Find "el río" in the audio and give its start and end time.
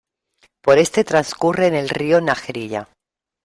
1.75-2.21